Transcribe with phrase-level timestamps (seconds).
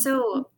[0.00, 0.50] So,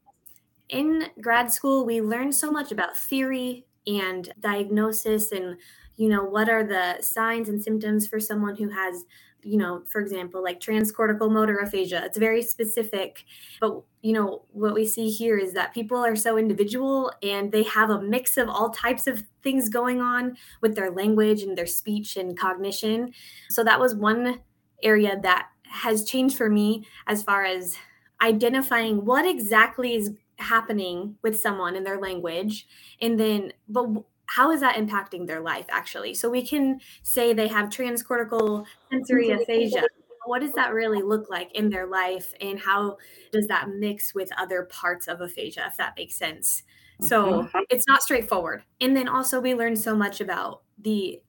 [0.69, 5.57] in grad school, we learn so much about theory and diagnosis and
[5.97, 9.05] you know what are the signs and symptoms for someone who has
[9.43, 12.05] you know for example like transcortical motor aphasia.
[12.05, 13.25] It's very specific
[13.61, 17.65] but you know what we see here is that people are so individual and they
[17.65, 21.67] have a mix of all types of things going on with their language and their
[21.67, 23.13] speech and cognition.
[23.51, 24.41] So that was one
[24.83, 27.77] area that has changed for me as far as
[28.23, 32.67] identifying what exactly is happening with someone in their language
[33.01, 33.87] and then but
[34.27, 36.15] how is that impacting their life actually?
[36.15, 39.83] So we can say they have transcortical sensory aphasia.
[40.25, 42.97] What does that really look like in their life and how
[43.33, 46.63] does that mix with other parts of aphasia if that makes sense?
[47.01, 47.59] So mm-hmm.
[47.69, 48.63] it's not straightforward.
[48.81, 51.21] And then also we learn so much about the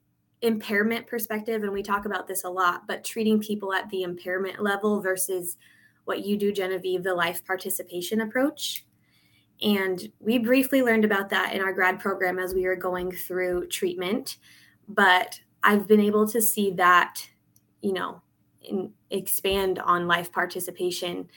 [0.41, 4.62] impairment perspective and we talk about this a lot but treating people at the impairment
[4.62, 5.55] level versus
[6.05, 8.85] what you do genevieve the life participation approach
[9.63, 13.68] and we briefly learned about that in our grad program as we were going through
[13.68, 14.37] treatment.
[14.90, 17.26] But I've been able to see that,
[17.81, 18.21] you know,
[19.09, 21.29] expand on life participation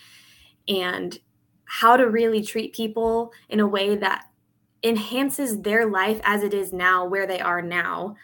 [0.69, 1.19] and
[1.67, 4.27] how to really treat people in a way that
[4.83, 8.17] enhances their life as it is now, where they are now,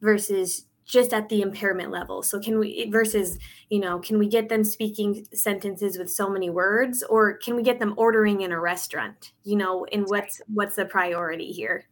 [0.00, 2.22] versus just at the impairment level.
[2.22, 6.48] So can we versus, you know, can we get them speaking sentences with so many
[6.48, 9.32] words or can we get them ordering in a restaurant?
[9.44, 11.84] You know, and what's what's the priority here?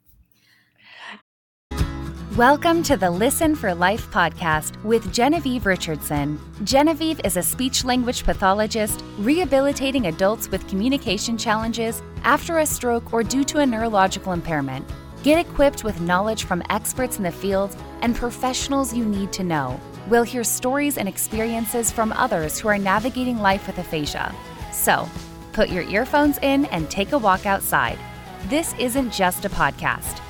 [2.36, 6.38] Welcome to the Listen for Life podcast with Genevieve Richardson.
[6.64, 13.22] Genevieve is a speech language pathologist rehabilitating adults with communication challenges after a stroke or
[13.22, 14.86] due to a neurological impairment.
[15.26, 19.80] Get equipped with knowledge from experts in the field and professionals you need to know.
[20.06, 24.32] We'll hear stories and experiences from others who are navigating life with aphasia.
[24.70, 25.08] So,
[25.52, 27.98] put your earphones in and take a walk outside.
[28.44, 30.20] This isn't just a podcast.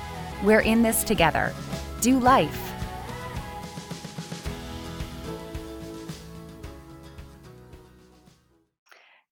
[0.43, 1.53] We're in this together.
[2.01, 2.66] Do life.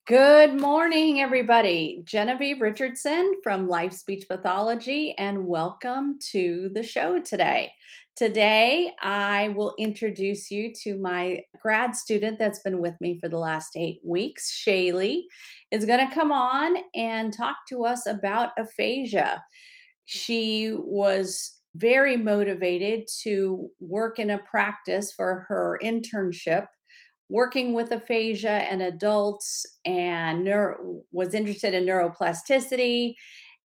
[0.07, 2.03] Good morning, everybody.
[2.05, 7.71] Genevieve Richardson from Life Speech Pathology, and welcome to the show today.
[8.15, 13.39] Today, I will introduce you to my grad student that's been with me for the
[13.39, 14.51] last eight weeks.
[14.63, 15.23] Shayli
[15.71, 19.43] is going to come on and talk to us about aphasia.
[20.05, 26.67] She was very motivated to work in a practice for her internship
[27.29, 33.15] working with aphasia and adults and neuro, was interested in neuroplasticity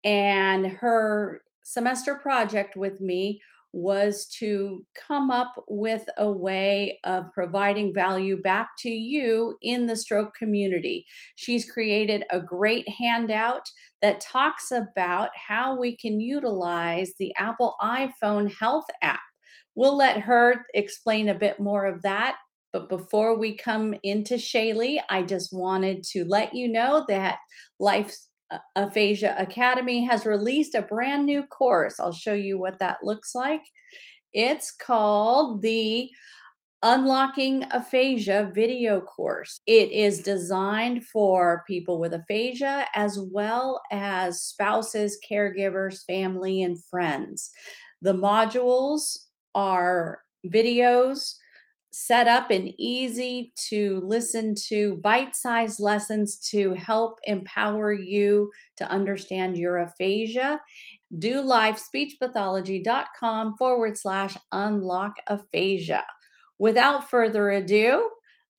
[0.03, 3.41] and her semester project with me
[3.75, 9.97] was to come up with a way of providing value back to you in the
[9.97, 11.05] stroke community.
[11.35, 13.69] She's created a great handout
[14.01, 19.19] that talks about how we can utilize the Apple iPhone Health app.
[19.75, 22.37] We'll let her explain a bit more of that
[22.75, 27.37] but before we come into Shayli, I just wanted to let you know that
[27.79, 28.13] Life
[28.51, 32.01] uh, Aphasia Academy has released a brand new course.
[32.01, 33.61] I'll show you what that looks like.
[34.33, 36.09] It's called the
[36.83, 39.61] Unlocking Aphasia video course.
[39.65, 47.51] It is designed for people with aphasia as well as spouses, caregivers, family, and friends.
[48.01, 49.17] The modules
[49.55, 51.35] are videos
[51.97, 58.85] set up and easy to listen to bite sized lessons to help empower you to
[58.89, 60.59] understand your aphasia.
[61.19, 66.03] Do live speechpathology.com forward slash unlock aphasia.
[66.59, 68.09] Without further ado,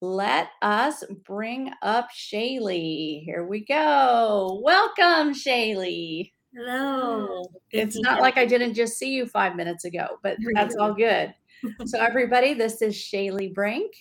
[0.00, 3.22] let us bring up Shayli.
[3.22, 4.62] Here we go.
[4.64, 6.32] Welcome, Shayli.
[6.54, 7.44] Hello.
[7.70, 11.34] It's not like I didn't just see you five minutes ago, but that's all good
[11.86, 13.92] so, everybody, this is Shayli Brink.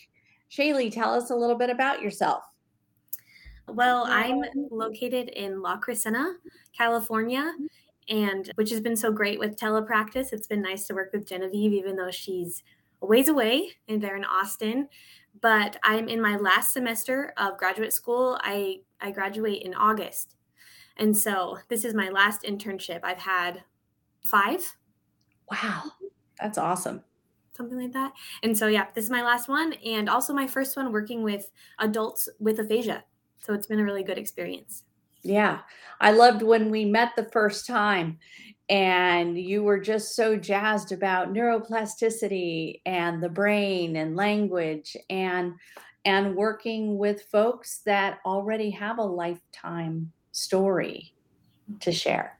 [0.52, 2.44] Shayli, tell us a little bit about yourself.
[3.68, 6.36] Well, I'm located in La Crescenta,
[6.78, 7.52] California,
[8.10, 10.32] and which has been so great with telepractice.
[10.32, 12.64] It's been nice to work with Genevieve, even though she's
[13.02, 14.88] a ways away and they're in Austin.
[15.42, 18.40] But I'm in my last semester of graduate school.
[18.42, 20.36] I, I graduate in August.
[20.98, 23.00] And so this is my last internship.
[23.04, 23.64] I've had
[24.24, 24.78] five.
[25.52, 25.84] Wow,
[26.40, 27.04] that's awesome
[27.56, 28.14] something like that.
[28.44, 31.52] And so, yeah, this is my last one, and also my first one working with
[31.80, 33.04] adults with aphasia.
[33.40, 34.84] So it's been a really good experience.
[35.24, 35.60] Yeah,
[36.00, 38.20] I loved when we met the first time,
[38.70, 44.96] and you were just so jazzed about neuroplasticity and the brain and language.
[45.10, 45.54] And
[46.06, 51.14] and working with folks that already have a lifetime story
[51.80, 52.35] to share.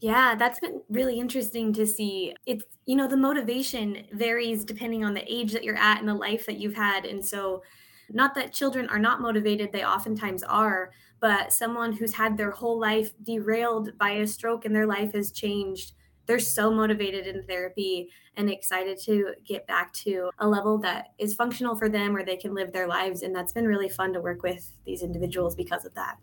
[0.00, 2.34] Yeah, that's been really interesting to see.
[2.46, 6.14] It's, you know, the motivation varies depending on the age that you're at and the
[6.14, 7.04] life that you've had.
[7.04, 7.62] And so,
[8.08, 12.80] not that children are not motivated, they oftentimes are, but someone who's had their whole
[12.80, 15.92] life derailed by a stroke and their life has changed,
[16.26, 21.34] they're so motivated in therapy and excited to get back to a level that is
[21.34, 23.22] functional for them where they can live their lives.
[23.22, 26.16] And that's been really fun to work with these individuals because of that.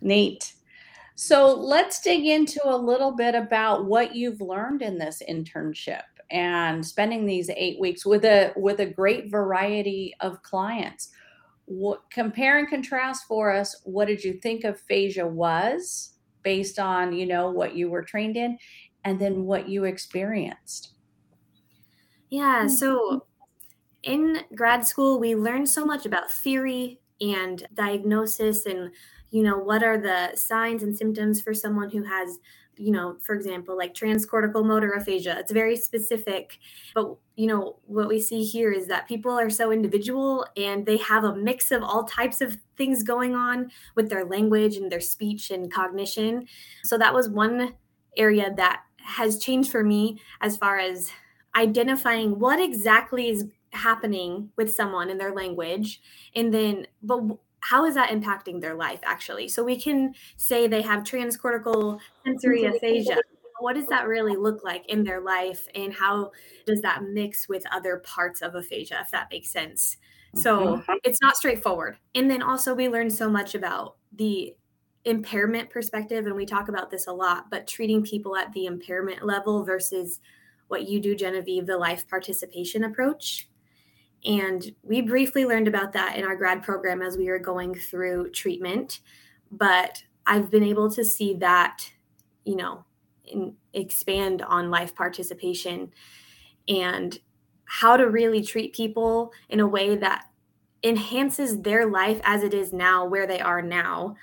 [0.00, 0.54] Neat.
[1.16, 6.84] So let's dig into a little bit about what you've learned in this internship and
[6.84, 11.10] spending these eight weeks with a with a great variety of clients.
[11.66, 13.80] What compare and contrast for us?
[13.84, 18.36] What did you think of aphasia was based on you know what you were trained
[18.36, 18.58] in,
[19.04, 20.94] and then what you experienced?
[22.28, 22.66] Yeah.
[22.66, 23.26] So
[24.02, 28.90] in grad school, we learned so much about theory and diagnosis and
[29.34, 32.38] you know what are the signs and symptoms for someone who has
[32.76, 35.36] you know for example like transcortical motor aphasia?
[35.40, 36.60] It's very specific
[36.94, 40.98] but you know what we see here is that people are so individual and they
[40.98, 45.00] have a mix of all types of things going on with their language and their
[45.00, 46.46] speech and cognition.
[46.84, 47.74] So that was one
[48.16, 51.10] area that has changed for me as far as
[51.56, 56.00] identifying what exactly is happening with someone in their language.
[56.36, 57.20] And then but
[57.64, 59.48] how is that impacting their life actually?
[59.48, 63.16] So we can say they have transcortical sensory aphasia.
[63.58, 66.32] What does that really look like in their life and how
[66.66, 69.96] does that mix with other parts of aphasia if that makes sense?
[70.34, 70.92] So mm-hmm.
[71.04, 71.96] it's not straightforward.
[72.14, 74.54] And then also we learn so much about the
[75.06, 79.24] impairment perspective and we talk about this a lot, but treating people at the impairment
[79.24, 80.20] level versus
[80.68, 83.48] what you do Genevieve the life participation approach
[84.24, 88.30] and we briefly learned about that in our grad program as we were going through
[88.30, 89.00] treatment.
[89.50, 91.90] But I've been able to see that,
[92.44, 92.84] you know,
[93.72, 95.92] expand on life participation
[96.68, 97.18] and
[97.66, 100.26] how to really treat people in a way that
[100.82, 104.16] enhances their life as it is now, where they are now,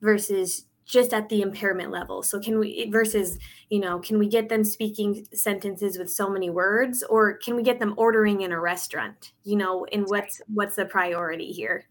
[0.00, 2.22] versus just at the impairment level.
[2.22, 3.38] So can we versus,
[3.70, 7.62] you know, can we get them speaking sentences with so many words or can we
[7.62, 9.32] get them ordering in a restaurant?
[9.42, 11.88] You know, and what's what's the priority here?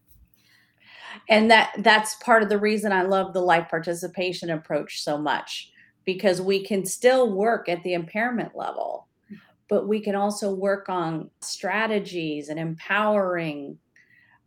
[1.28, 5.70] And that that's part of the reason I love the life participation approach so much
[6.04, 9.08] because we can still work at the impairment level,
[9.68, 13.78] but we can also work on strategies and empowering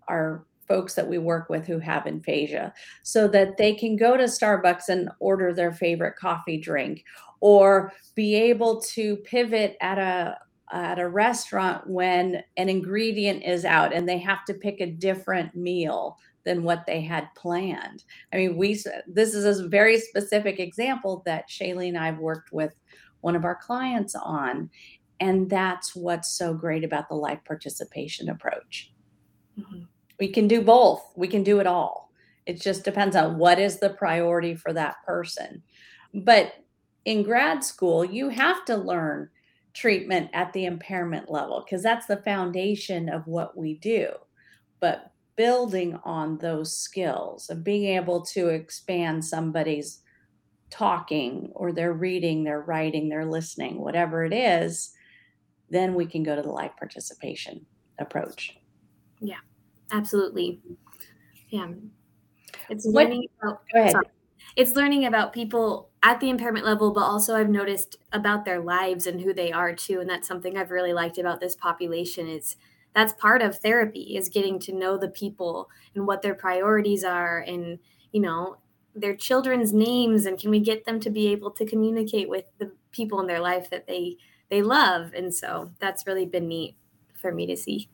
[0.08, 2.72] our folks that we work with who have aphasia
[3.04, 7.04] so that they can go to Starbucks and order their favorite coffee drink
[7.42, 10.38] or be able to pivot at a
[10.72, 15.56] at a restaurant when an ingredient is out and they have to pick a different
[15.56, 18.04] meal than what they had planned.
[18.32, 22.76] I mean, we this is a very specific example that Shayli and I've worked with
[23.22, 24.70] one of our clients on.
[25.20, 28.94] And that's what's so great about the life participation approach.
[29.60, 29.84] Mm-hmm
[30.20, 31.02] we can do both.
[31.16, 32.12] We can do it all.
[32.46, 35.64] It just depends on what is the priority for that person.
[36.14, 36.54] But
[37.06, 39.30] in grad school, you have to learn
[39.74, 44.10] treatment at the impairment level because that's the foundation of what we do.
[44.80, 50.02] But building on those skills and being able to expand somebody's
[50.70, 54.92] talking or their reading, their writing, their listening, whatever it is,
[55.70, 57.66] then we can go to the life participation
[58.00, 58.58] approach.
[59.22, 59.38] Yeah.
[59.92, 60.62] Absolutely.
[61.50, 61.70] Yeah.
[62.70, 63.92] It's learning about go ahead.
[63.92, 64.06] Sorry,
[64.56, 69.08] it's learning about people at the impairment level, but also I've noticed about their lives
[69.08, 70.00] and who they are too.
[70.00, 72.56] And that's something I've really liked about this population is
[72.96, 77.40] that's part of therapy is getting to know the people and what their priorities are
[77.42, 77.80] and,
[78.12, 78.58] you know,
[78.96, 82.72] their children's names and can we get them to be able to communicate with the
[82.92, 84.18] people in their life that they
[84.50, 86.76] they love and so that's really been neat
[87.14, 87.88] for me to see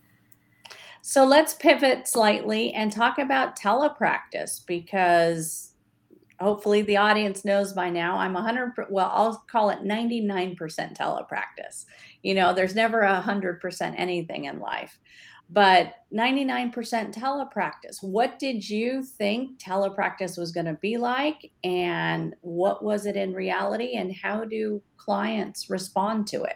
[1.07, 5.73] so let's pivot slightly and talk about telepractice because
[6.39, 10.57] hopefully the audience knows by now I'm 100 well I'll call it 99%
[10.97, 11.85] telepractice.
[12.23, 14.97] You know, there's never a 100% anything in life.
[15.51, 16.73] But 99%
[17.13, 18.01] telepractice.
[18.01, 23.35] What did you think telepractice was going to be like and what was it in
[23.35, 26.55] reality and how do clients respond to it?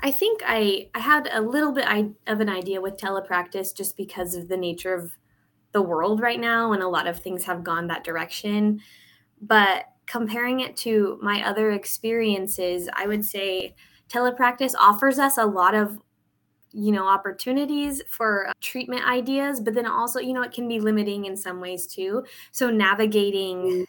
[0.00, 1.86] I think I I had a little bit
[2.26, 5.12] of an idea with telepractice just because of the nature of
[5.72, 8.80] the world right now and a lot of things have gone that direction.
[9.40, 13.74] But comparing it to my other experiences, I would say
[14.08, 15.98] telepractice offers us a lot of
[16.72, 20.78] you know opportunities for uh, treatment ideas but then also you know it can be
[20.78, 23.84] limiting in some ways too so navigating mm.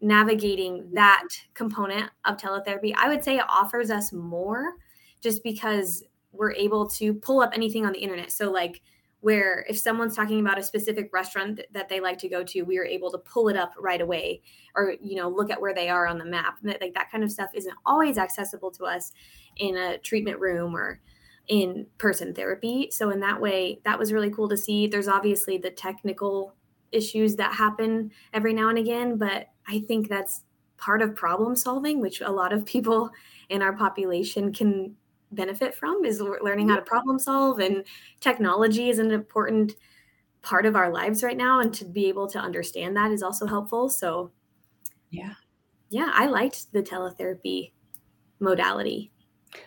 [0.00, 4.74] navigating that component of teletherapy i would say it offers us more
[5.20, 8.30] just because we're able to pull up anything on the internet.
[8.32, 8.82] So like
[9.20, 12.78] where if someone's talking about a specific restaurant that they like to go to we
[12.78, 14.40] are able to pull it up right away
[14.76, 16.58] or you know look at where they are on the map.
[16.62, 19.12] Like that kind of stuff isn't always accessible to us
[19.56, 21.00] in a treatment room or
[21.48, 22.90] in person therapy.
[22.92, 24.86] So in that way that was really cool to see.
[24.86, 26.54] There's obviously the technical
[26.92, 30.44] issues that happen every now and again but i think that's
[30.76, 33.10] part of problem solving which a lot of people
[33.48, 34.94] in our population can
[35.32, 37.84] benefit from is learning how to problem solve and
[38.20, 39.74] technology is an important
[40.40, 43.46] part of our lives right now and to be able to understand that is also
[43.46, 44.30] helpful so
[45.10, 45.34] yeah.
[45.90, 47.72] Yeah i liked the teletherapy
[48.40, 49.12] modality.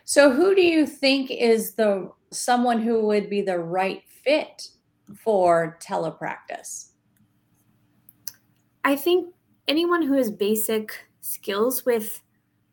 [0.05, 4.69] So who do you think is the someone who would be the right fit
[5.15, 6.91] for telepractice?
[8.83, 9.33] I think
[9.67, 12.21] anyone who has basic skills with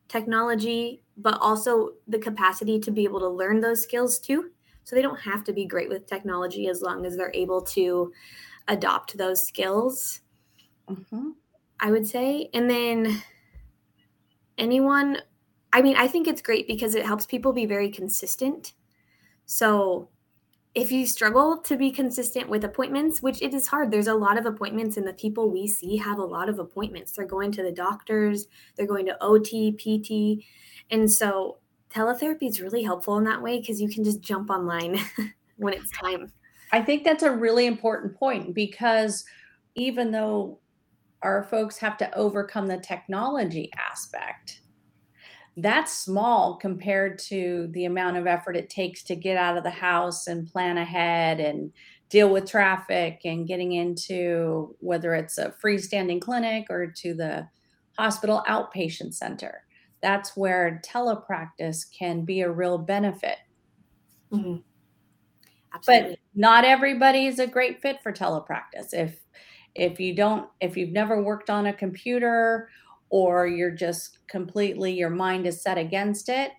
[0.08, 4.50] technology but also the capacity to be able to learn those skills too.
[4.84, 8.12] So they don't have to be great with technology as long as they're able to
[8.68, 10.20] adopt those skills.
[10.88, 11.30] Mm-hmm.
[11.80, 12.48] I would say.
[12.54, 13.22] And then
[14.56, 15.18] anyone,
[15.72, 18.72] I mean, I think it's great because it helps people be very consistent.
[19.46, 20.08] So
[20.74, 24.38] if you struggle to be consistent with appointments, which it is hard, there's a lot
[24.38, 27.12] of appointments, and the people we see have a lot of appointments.
[27.12, 28.46] They're going to the doctors,
[28.76, 30.44] they're going to OT, PT.
[30.90, 31.58] And so
[31.90, 34.98] teletherapy is really helpful in that way because you can just jump online
[35.56, 36.32] when it's time.
[36.70, 39.24] I think that's a really important point because
[39.74, 40.58] even though
[41.22, 44.60] our folks have to overcome the technology aspect,
[45.60, 49.70] that's small compared to the amount of effort it takes to get out of the
[49.70, 51.72] house and plan ahead and
[52.08, 57.46] deal with traffic and getting into whether it's a freestanding clinic or to the
[57.96, 59.62] hospital outpatient center
[60.02, 63.38] that's where telepractice can be a real benefit.
[64.32, 64.56] Mm-hmm.
[65.86, 68.92] But not everybody is a great fit for telepractice.
[68.92, 69.20] If
[69.74, 72.68] if you don't, if you've never worked on a computer
[73.10, 76.52] or you're just completely your mind is set against it,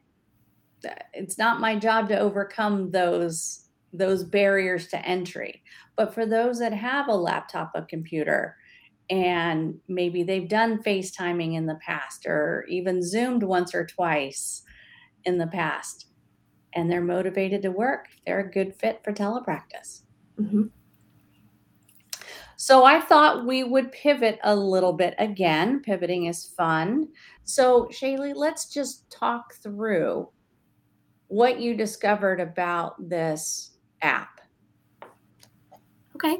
[1.13, 5.63] it's not my job to overcome those those barriers to entry.
[5.95, 8.55] But for those that have a laptop, a computer,
[9.09, 14.61] and maybe they've done FaceTiming in the past or even Zoomed once or twice
[15.25, 16.05] in the past
[16.73, 20.03] and they're motivated to work, they're a good fit for telepractice.
[20.39, 20.67] Mm-hmm.
[22.61, 25.81] So I thought we would pivot a little bit again.
[25.81, 27.07] Pivoting is fun.
[27.45, 30.29] So, Shayli, let's just talk through
[31.29, 34.41] what you discovered about this app.
[36.15, 36.39] Okay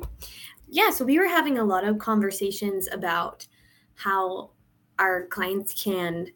[0.69, 3.47] yeah, so we were having a lot of conversations about
[3.95, 4.51] how
[4.99, 6.27] our clients can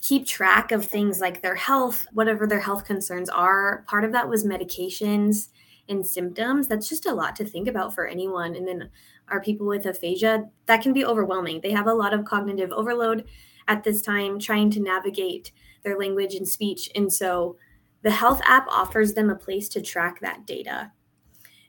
[0.00, 3.84] keep track of things like their health, whatever their health concerns are.
[3.88, 5.48] Part of that was medications
[5.88, 6.68] and symptoms.
[6.68, 8.54] That's just a lot to think about for anyone.
[8.56, 8.90] And then
[9.28, 11.60] our people with aphasia, that can be overwhelming.
[11.60, 13.24] They have a lot of cognitive overload
[13.68, 16.90] at this time trying to navigate their language and speech.
[16.94, 17.56] And so
[18.02, 20.92] the health app offers them a place to track that data.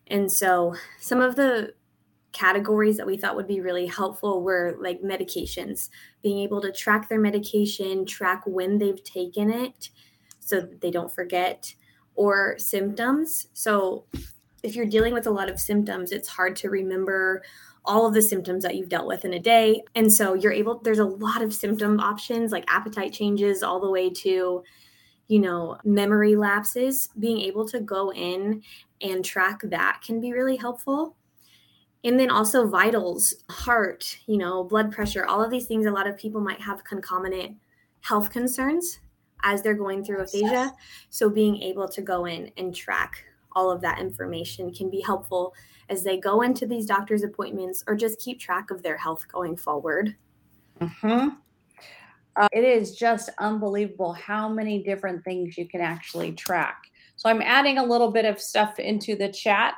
[0.07, 1.73] And so some of the
[2.33, 5.89] categories that we thought would be really helpful were like medications,
[6.21, 9.89] being able to track their medication, track when they've taken it
[10.41, 11.73] so that they don't forget,
[12.15, 13.47] or symptoms.
[13.53, 14.05] So
[14.63, 17.43] if you're dealing with a lot of symptoms, it's hard to remember
[17.83, 19.83] all of the symptoms that you've dealt with in a day.
[19.93, 23.91] And so you're able, there's a lot of symptom options like appetite changes all the
[23.91, 24.63] way to,
[25.27, 27.09] you know, memory lapses.
[27.19, 28.63] Being able to go in
[29.01, 31.15] and track that can be really helpful
[32.05, 36.07] and then also vitals heart you know blood pressure all of these things a lot
[36.07, 37.57] of people might have concomitant
[38.01, 38.99] health concerns
[39.43, 40.73] as they're going through aphasia.
[41.09, 43.23] So being able to go in and track
[43.53, 45.53] all of that information can be helpful
[45.89, 49.55] as they go into these doctor's appointments or just keep track of their health going
[49.55, 50.15] forward.
[50.81, 51.29] Mm-hmm.
[52.35, 56.83] uh, it is just unbelievable how many different things you can actually track.
[57.15, 59.75] So i'm adding a little bit of stuff into the chat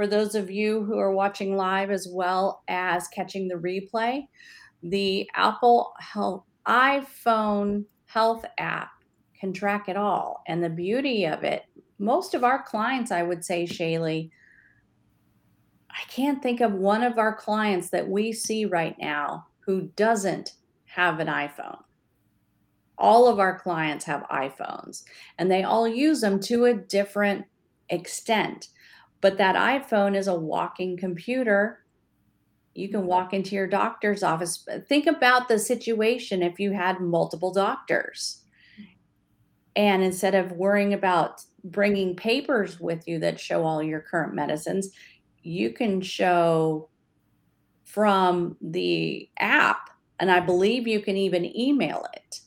[0.00, 4.26] for those of you who are watching live as well as catching the replay,
[4.82, 8.90] the Apple Health iPhone Health app
[9.40, 10.42] can track it all.
[10.46, 11.64] And the beauty of it,
[11.98, 14.30] most of our clients, I would say, Shayli,
[15.90, 20.54] I can't think of one of our clients that we see right now who doesn't
[20.84, 21.78] have an iPhone.
[22.98, 25.04] All of our clients have iPhones
[25.38, 27.46] and they all use them to a different
[27.88, 28.68] extent.
[29.22, 31.84] But that iPhone is a walking computer.
[32.74, 34.66] You can walk into your doctor's office.
[34.88, 38.39] Think about the situation if you had multiple doctors.
[39.76, 44.90] And instead of worrying about bringing papers with you that show all your current medicines,
[45.42, 46.88] you can show
[47.84, 52.40] from the app, and I believe you can even email it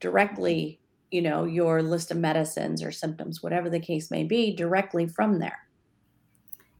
[0.00, 5.06] directly, you know, your list of medicines or symptoms, whatever the case may be, directly
[5.06, 5.58] from there.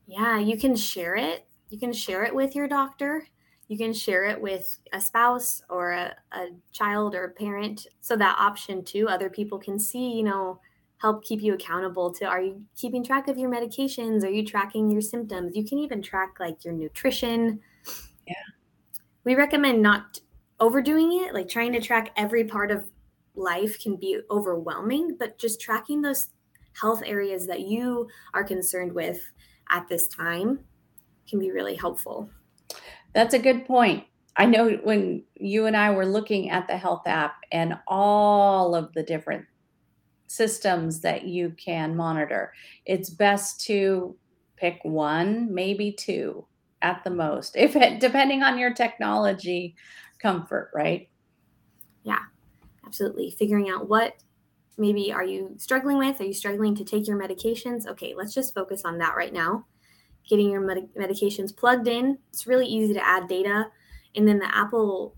[0.06, 1.46] Yeah, you can share it.
[1.68, 3.26] You can share it with your doctor.
[3.70, 7.86] You can share it with a spouse or a, a child or a parent.
[8.00, 10.58] So that option too, other people can see, you know,
[10.96, 14.24] help keep you accountable to are you keeping track of your medications?
[14.24, 15.54] Are you tracking your symptoms?
[15.54, 17.60] You can even track like your nutrition.
[18.26, 18.34] Yeah.
[19.22, 20.18] We recommend not
[20.58, 22.90] overdoing it, like trying to track every part of
[23.36, 26.30] life can be overwhelming, but just tracking those
[26.72, 29.20] health areas that you are concerned with
[29.70, 30.58] at this time
[31.28, 32.28] can be really helpful.
[33.12, 34.04] That's a good point.
[34.36, 38.92] I know when you and I were looking at the health app and all of
[38.94, 39.44] the different
[40.28, 42.52] systems that you can monitor,
[42.86, 44.16] it's best to
[44.56, 46.46] pick one, maybe two
[46.82, 49.74] at the most, if it, depending on your technology
[50.22, 51.08] comfort, right?
[52.04, 52.20] Yeah,
[52.86, 53.32] absolutely.
[53.32, 54.14] Figuring out what
[54.78, 56.20] maybe are you struggling with?
[56.20, 57.86] Are you struggling to take your medications?
[57.86, 59.66] Okay, let's just focus on that right now
[60.30, 62.16] getting your med- medications plugged in.
[62.30, 63.66] It's really easy to add data.
[64.14, 65.16] And then the Apple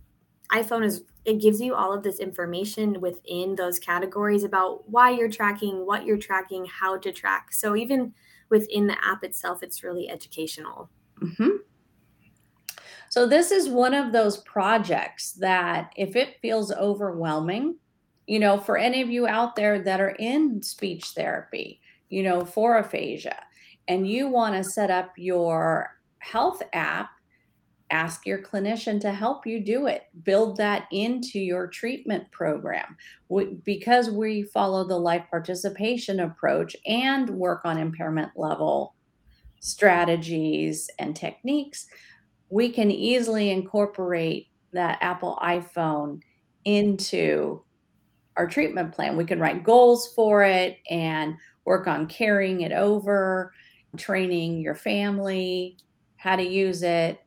[0.50, 5.30] iPhone is it gives you all of this information within those categories about why you're
[5.30, 7.52] tracking, what you're tracking, how to track.
[7.52, 8.12] So even
[8.50, 10.90] within the app itself, it's really educational.
[11.22, 11.58] Mm-hmm.
[13.08, 17.76] So this is one of those projects that if it feels overwhelming,
[18.26, 22.44] you know, for any of you out there that are in speech therapy, you know,
[22.44, 23.36] for aphasia,
[23.88, 27.10] and you want to set up your health app,
[27.90, 30.04] ask your clinician to help you do it.
[30.22, 32.96] Build that into your treatment program.
[33.28, 38.94] We, because we follow the life participation approach and work on impairment level
[39.60, 41.86] strategies and techniques,
[42.48, 46.20] we can easily incorporate that Apple iPhone
[46.64, 47.62] into
[48.36, 49.16] our treatment plan.
[49.16, 53.52] We can write goals for it and work on carrying it over
[53.96, 55.76] training your family,
[56.16, 57.20] how to use it,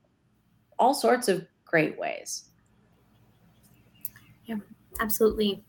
[0.79, 2.45] all sorts of great ways.
[4.45, 4.57] Yeah,
[4.99, 5.63] absolutely.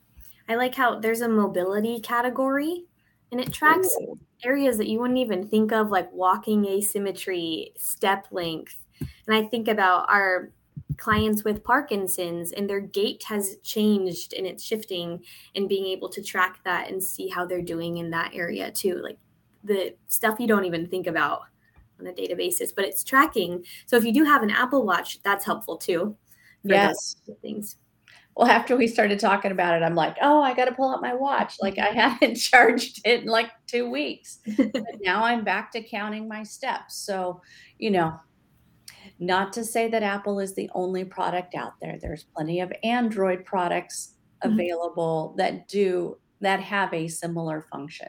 [0.49, 2.85] I like how there's a mobility category
[3.33, 4.19] and it tracks Ooh.
[4.45, 8.77] areas that you wouldn't even think of, like walking asymmetry, step length.
[9.27, 10.53] And I think about our
[10.97, 15.23] clients with Parkinson's and their gait has changed and it's shifting,
[15.55, 19.01] and being able to track that and see how they're doing in that area too.
[19.03, 19.19] Like
[19.67, 21.43] the stuff you don't even think about
[22.01, 23.65] on a data basis, but it's tracking.
[23.87, 26.17] So if you do have an Apple Watch, that's helpful too.
[26.63, 27.17] yes.
[27.43, 27.77] Things.
[28.37, 31.01] Well, after we started talking about it, I'm like, oh, I got to pull out
[31.01, 31.57] my watch.
[31.63, 34.41] Like I hadn't charged it in like two weeks.
[34.57, 36.97] but now I'm back to counting my steps.
[36.97, 37.41] So,
[37.79, 38.15] you know,
[39.19, 41.99] not to say that Apple is the only product out there.
[42.01, 44.53] There's plenty of Android products mm-hmm.
[44.53, 45.39] available mm-hmm.
[45.39, 48.09] that do that have a similar function.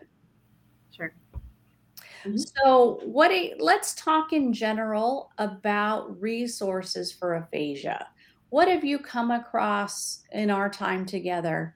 [2.26, 2.38] Mm-hmm.
[2.38, 8.08] So, what a, let's talk in general about resources for aphasia.
[8.50, 11.76] What have you come across in our time together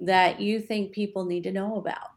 [0.00, 2.10] that you think people need to know about?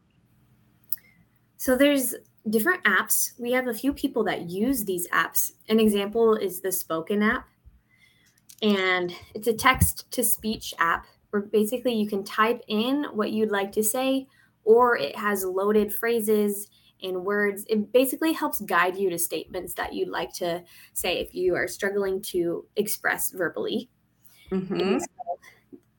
[1.56, 2.14] So, there's
[2.50, 3.32] different apps.
[3.38, 5.52] We have a few people that use these apps.
[5.68, 7.46] An example is the Spoken app,
[8.62, 13.50] and it's a text to speech app where basically you can type in what you'd
[13.50, 14.28] like to say,
[14.64, 16.68] or it has loaded phrases
[17.00, 17.64] in words.
[17.68, 21.68] It basically helps guide you to statements that you'd like to say if you are
[21.68, 23.90] struggling to express verbally.
[24.50, 24.98] Mm-hmm.
[24.98, 25.06] So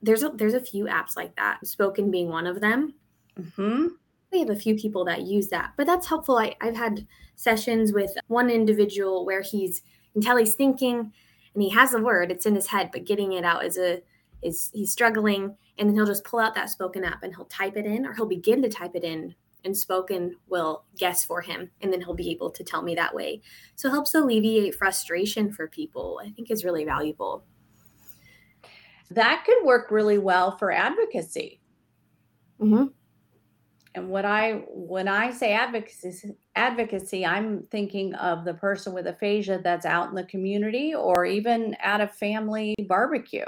[0.02, 1.66] there's a there's a few apps like that.
[1.66, 2.96] Spoken being one of them.
[3.40, 3.88] Mm-hmm.
[4.32, 6.38] We have a few people that use that, but that's helpful.
[6.38, 9.82] I, I've had sessions with one individual where he's
[10.14, 11.14] until he's thinking
[11.54, 14.02] and he has a word, it's in his head, but getting it out is a
[14.42, 17.76] is he's struggling and then he'll just pull out that spoken app and he'll type
[17.78, 19.34] it in or he'll begin to type it in
[19.65, 23.13] and spoken will guess for him and then he'll be able to tell me that
[23.13, 23.41] way.
[23.75, 27.43] So it helps alleviate frustration for people i think is really valuable.
[29.12, 31.62] That could work really well for advocacy.
[32.62, 32.86] Mm-hmm.
[33.95, 39.60] and what i when i say advocacy advocacy i'm thinking of the person with aphasia
[39.62, 43.43] that's out in the community or even at a family barbecue.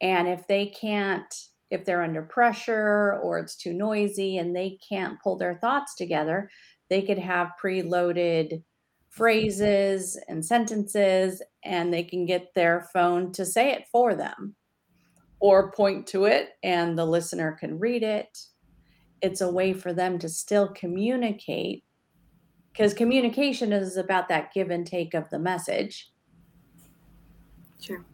[0.00, 1.34] And if they can't
[1.70, 6.50] if they're under pressure or it's too noisy and they can't pull their thoughts together,
[6.88, 8.62] they could have preloaded
[9.10, 14.54] phrases and sentences, and they can get their phone to say it for them
[15.40, 18.38] or point to it and the listener can read it.
[19.22, 21.84] It's a way for them to still communicate
[22.72, 26.12] because communication is about that give and take of the message.
[27.80, 28.04] Sure.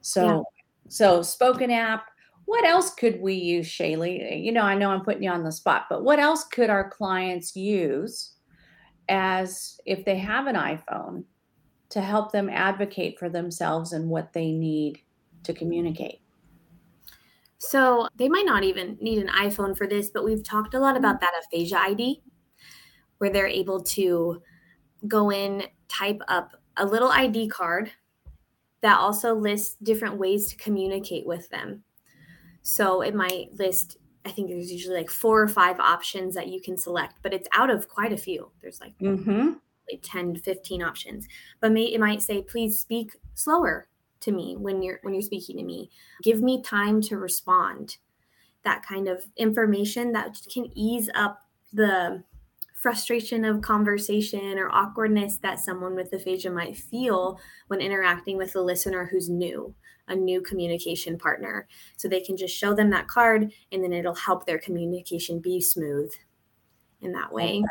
[0.00, 0.42] So, yeah.
[0.88, 2.09] so spoken app.
[2.50, 4.42] What else could we use, Shayli?
[4.44, 6.90] You know, I know I'm putting you on the spot, but what else could our
[6.90, 8.32] clients use
[9.08, 11.22] as if they have an iPhone
[11.90, 14.98] to help them advocate for themselves and what they need
[15.44, 16.22] to communicate?
[17.58, 20.96] So they might not even need an iPhone for this, but we've talked a lot
[20.96, 21.26] about mm-hmm.
[21.26, 22.20] that aphasia ID,
[23.18, 24.42] where they're able to
[25.06, 27.92] go in, type up a little ID card
[28.80, 31.84] that also lists different ways to communicate with them.
[32.62, 36.60] So it might list, I think there's usually like four or five options that you
[36.60, 38.50] can select, but it's out of quite a few.
[38.60, 39.52] There's like, mm-hmm.
[39.90, 41.26] like 10 to 15 options.
[41.60, 43.88] But may, it might say, please speak slower
[44.20, 45.90] to me when you're when you're speaking to me
[46.22, 47.96] give me time to respond
[48.64, 51.40] that kind of information that can ease up
[51.72, 52.22] the
[52.80, 57.38] frustration of conversation or awkwardness that someone with aphasia might feel
[57.68, 59.74] when interacting with a listener who's new
[60.08, 64.14] a new communication partner so they can just show them that card and then it'll
[64.14, 66.10] help their communication be smooth
[67.02, 67.62] in that way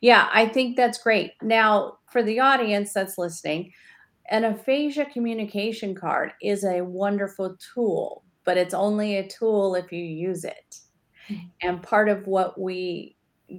[0.00, 3.72] yeah i think that's great now for the audience that's listening
[4.30, 10.02] an aphasia communication card is a wonderful tool, but it's only a tool if you
[10.02, 10.76] use it.
[11.28, 11.46] Mm-hmm.
[11.62, 13.16] And part of what we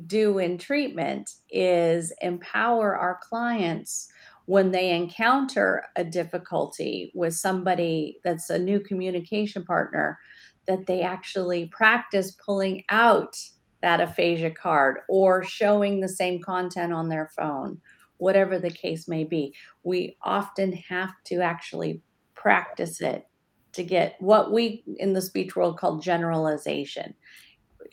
[0.08, 4.08] do in treatment is empower our clients
[4.46, 10.20] when they encounter a difficulty with somebody that's a new communication partner
[10.68, 13.38] that they actually practice pulling out
[13.82, 17.80] that aphasia card or showing the same content on their phone
[18.24, 19.54] whatever the case may be.
[19.84, 22.02] We often have to actually
[22.36, 23.28] practice it
[23.74, 27.14] to get what we in the speech world call generalization.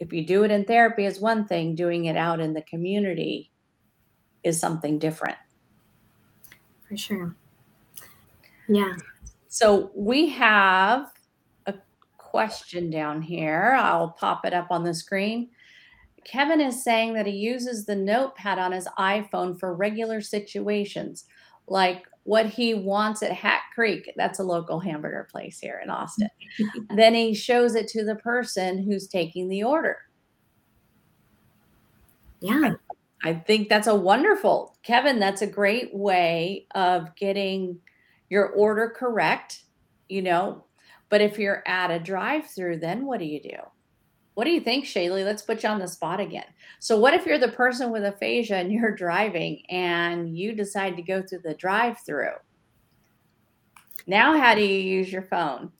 [0.01, 3.53] If you do it in therapy is one thing, doing it out in the community
[4.43, 5.37] is something different.
[6.89, 7.37] For sure.
[8.67, 8.95] Yeah.
[9.49, 11.13] So we have
[11.67, 11.75] a
[12.17, 13.77] question down here.
[13.79, 15.51] I'll pop it up on the screen.
[16.25, 21.27] Kevin is saying that he uses the notepad on his iPhone for regular situations,
[21.67, 24.13] like what he wants at Hat Creek.
[24.17, 26.29] That's a local hamburger place here in Austin.
[26.95, 29.97] then he shows it to the person who's taking the order.
[32.41, 32.75] Yeah.
[33.23, 37.79] I think that's a wonderful, Kevin, that's a great way of getting
[38.31, 39.65] your order correct,
[40.09, 40.65] you know.
[41.11, 43.57] But if you're at a drive through, then what do you do?
[44.41, 45.23] What do you think, Shayli?
[45.23, 46.47] Let's put you on the spot again.
[46.79, 51.03] So, what if you're the person with aphasia and you're driving and you decide to
[51.03, 52.33] go through the drive through?
[54.07, 55.71] Now, how do you use your phone?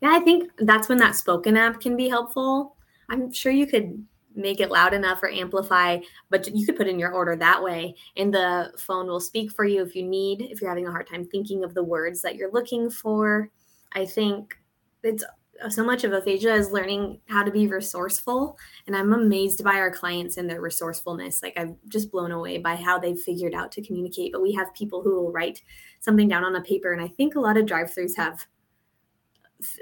[0.00, 2.76] Yeah, I think that's when that spoken app can be helpful.
[3.08, 5.98] I'm sure you could make it loud enough or amplify,
[6.30, 9.64] but you could put in your order that way, and the phone will speak for
[9.64, 12.36] you if you need, if you're having a hard time thinking of the words that
[12.36, 13.50] you're looking for.
[13.94, 14.56] I think
[15.02, 15.24] it's
[15.68, 19.90] so much of aphasia is learning how to be resourceful and i'm amazed by our
[19.90, 21.42] clients and their resourcefulness.
[21.42, 24.72] Like i'm just blown away by how they've figured out to communicate but we have
[24.74, 25.62] people who will write
[26.00, 28.46] something down on a paper and i think a lot of drive-throughs have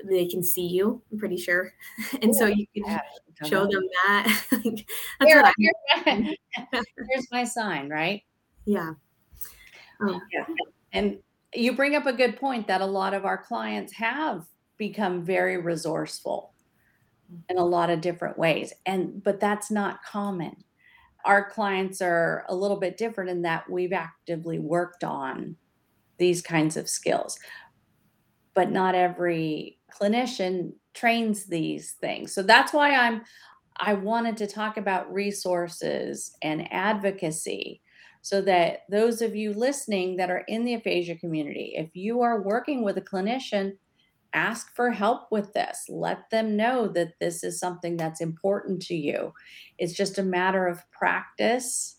[0.04, 1.72] they can see you i'm pretty sure.
[2.22, 3.00] And so you can
[3.44, 4.42] show them that.
[4.50, 4.82] That's
[5.22, 5.74] Here, here's,
[6.06, 8.22] my, here's my sign right?
[8.64, 8.92] Yeah.
[10.00, 10.44] Um, yeah.
[10.92, 11.18] And
[11.54, 14.46] you bring up a good point that a lot of our clients have
[14.78, 16.52] become very resourceful
[17.32, 17.40] mm-hmm.
[17.50, 18.72] in a lot of different ways.
[18.84, 20.56] And but that's not common.
[21.24, 25.56] Our clients are a little bit different in that we've actively worked on
[26.18, 27.38] these kinds of skills.
[28.54, 32.32] But not every clinician trains these things.
[32.32, 33.22] So that's why i'm
[33.78, 37.80] i wanted to talk about resources and advocacy
[38.22, 42.42] so that those of you listening that are in the aphasia community if you are
[42.42, 43.76] working with a clinician
[44.36, 45.86] ask for help with this.
[45.88, 49.32] Let them know that this is something that's important to you.
[49.78, 51.96] It's just a matter of practice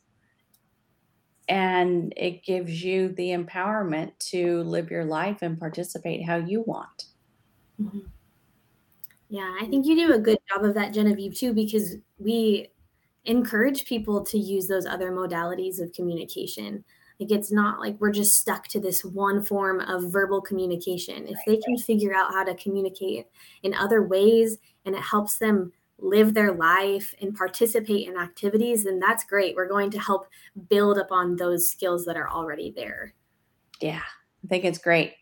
[1.49, 7.05] and it gives you the empowerment to live your life and participate how you want.
[7.81, 7.99] Mm-hmm.
[9.29, 12.69] Yeah, I think you do a good job of that, Genevieve, too, because we
[13.25, 16.83] encourage people to use those other modalities of communication.
[17.19, 21.27] Like it's not like we're just stuck to this one form of verbal communication.
[21.27, 23.25] If they can figure out how to communicate
[23.63, 28.99] in other ways and it helps them live their life and participate in activities, then
[28.99, 29.55] that's great.
[29.55, 30.27] We're going to help
[30.69, 33.13] build upon those skills that are already there.
[33.81, 34.03] Yeah,
[34.43, 35.15] I think it's great.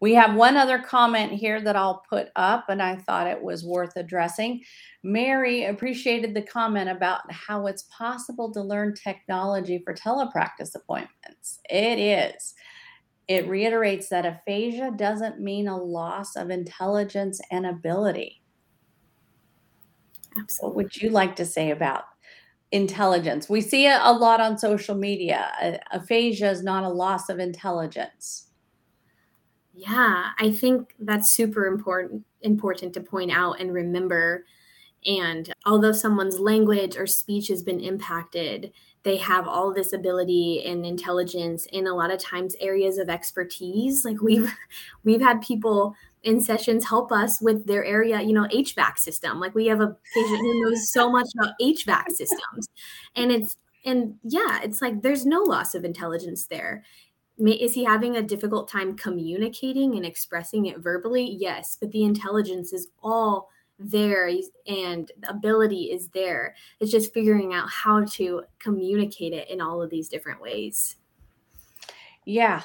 [0.00, 3.64] We have one other comment here that I'll put up, and I thought it was
[3.64, 4.62] worth addressing.
[5.02, 11.60] Mary appreciated the comment about how it's possible to learn technology for telepractice appointments.
[11.70, 12.54] It is.
[13.28, 18.42] It reiterates that aphasia doesn't mean a loss of intelligence and ability.
[20.38, 20.66] Absolutely.
[20.66, 22.04] What would you like to say about
[22.70, 23.48] intelligence?
[23.48, 25.80] We see it a lot on social media.
[25.92, 28.45] Aphasia is not a loss of intelligence.
[29.76, 34.44] Yeah, I think that's super important important to point out and remember.
[35.06, 38.72] And although someone's language or speech has been impacted,
[39.04, 44.04] they have all this ability and intelligence in a lot of times areas of expertise.
[44.04, 44.52] Like we've
[45.04, 49.40] we've had people in sessions help us with their area, you know, HVAC system.
[49.40, 52.68] Like we have a patient who knows so much about HVAC systems.
[53.14, 56.84] And it's, and yeah, it's like there's no loss of intelligence there.
[57.38, 61.36] Is he having a difficult time communicating and expressing it verbally?
[61.38, 64.26] Yes, but the intelligence is all there
[64.66, 66.54] and the ability is there.
[66.80, 70.96] It's just figuring out how to communicate it in all of these different ways.
[72.24, 72.62] Yeah,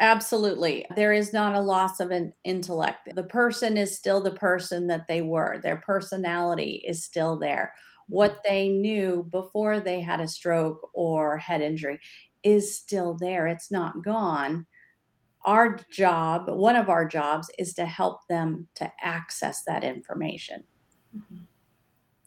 [0.00, 0.86] Absolutely.
[0.96, 3.14] There is not a loss of an intellect.
[3.14, 5.60] The person is still the person that they were.
[5.62, 7.74] Their personality is still there.
[8.08, 12.00] What they knew before they had a stroke or head injury
[12.42, 13.46] is still there.
[13.46, 14.66] It's not gone.
[15.44, 20.64] Our job, one of our jobs, is to help them to access that information.
[21.16, 21.44] Mm-hmm.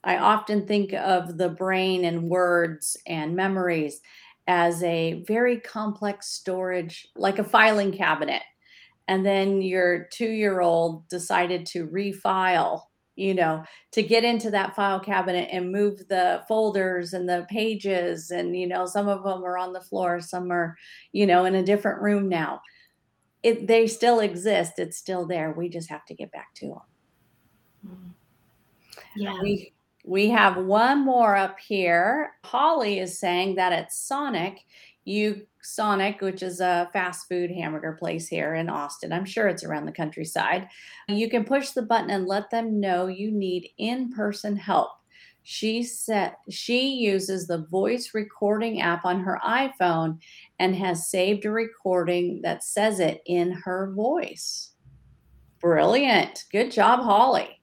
[0.03, 4.01] I often think of the brain and words and memories
[4.47, 8.41] as a very complex storage, like a filing cabinet.
[9.07, 12.81] And then your two year old decided to refile,
[13.15, 18.31] you know, to get into that file cabinet and move the folders and the pages.
[18.31, 20.75] And, you know, some of them are on the floor, some are,
[21.11, 22.61] you know, in a different room now.
[23.43, 24.79] It, they still exist.
[24.79, 25.51] It's still there.
[25.51, 26.81] We just have to get back to them.
[27.87, 28.09] Mm-hmm.
[29.15, 29.41] Yeah.
[29.41, 29.73] We
[30.05, 32.31] we have one more up here.
[32.43, 34.59] Holly is saying that at Sonic,
[35.05, 39.13] you Sonic, which is a fast food hamburger place here in Austin.
[39.13, 40.67] I'm sure it's around the countryside.
[41.07, 44.91] You can push the button and let them know you need in-person help.
[45.43, 50.19] She said she uses the voice recording app on her iPhone
[50.59, 54.71] and has saved a recording that says it in her voice.
[55.59, 56.45] Brilliant.
[56.51, 57.61] Good job, Holly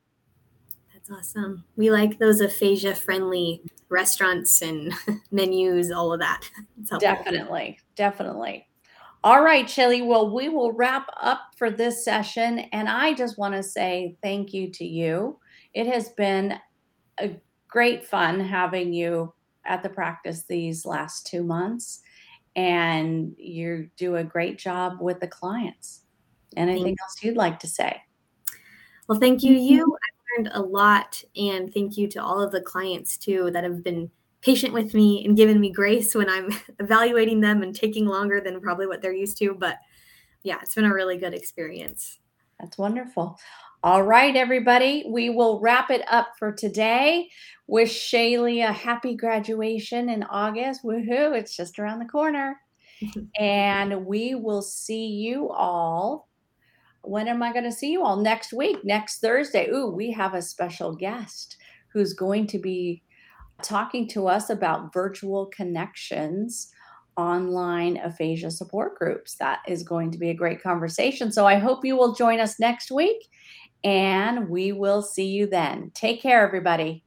[0.93, 1.65] That's awesome.
[1.77, 4.93] We like those aphasia friendly restaurants and
[5.31, 6.49] menus, all of that.
[6.99, 7.79] Definitely.
[7.97, 8.67] Definitely.
[9.23, 10.07] All right, Shayli.
[10.07, 12.61] Well, we will wrap up for this session.
[12.73, 15.39] And I just want to say thank you to you.
[15.75, 16.59] It has been
[17.19, 17.37] a
[17.69, 19.35] great fun having you
[19.67, 22.01] at the practice these last two months.
[22.57, 26.03] And you do a great job with the clients.
[26.57, 28.01] Anything else you'd like to say?
[29.07, 29.97] Well, thank you, you
[30.41, 31.23] learned a lot.
[31.37, 34.11] And thank you to all of the clients too that have been
[34.43, 38.61] patient with me and given me grace when I'm evaluating them and taking longer than
[38.61, 39.55] probably what they're used to.
[39.55, 39.77] But
[40.43, 42.19] yeah, it's been a really good experience.
[42.59, 43.39] That's wonderful.
[43.83, 47.29] All right, everybody, we will wrap it up for today.
[47.67, 50.85] Wish Shayli a happy graduation in August.
[50.85, 52.57] Woohoo, it's just around the corner.
[53.39, 56.29] and we will see you all
[57.03, 58.17] when am I going to see you all?
[58.17, 59.69] Next week, next Thursday.
[59.71, 61.57] Ooh, we have a special guest
[61.93, 63.03] who's going to be
[63.63, 66.73] talking to us about virtual connections
[67.17, 69.37] online aphasia support groups.
[69.37, 71.33] That is going to be a great conversation.
[71.33, 73.29] So I hope you will join us next week
[73.85, 75.91] and we will see you then.
[75.95, 77.05] Take care, everybody.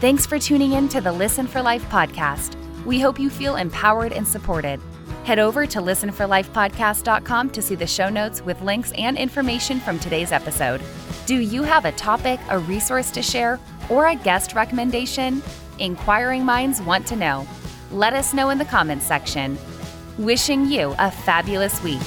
[0.00, 2.59] Thanks for tuning in to the Listen for Life podcast.
[2.90, 4.80] We hope you feel empowered and supported.
[5.22, 10.32] Head over to listenforlifepodcast.com to see the show notes with links and information from today's
[10.32, 10.82] episode.
[11.24, 15.40] Do you have a topic, a resource to share, or a guest recommendation?
[15.78, 17.46] Inquiring minds want to know.
[17.92, 19.56] Let us know in the comments section.
[20.18, 22.02] Wishing you a fabulous week.